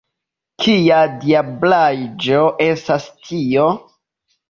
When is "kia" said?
0.63-1.01